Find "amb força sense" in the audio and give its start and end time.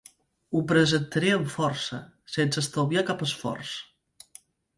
1.33-2.61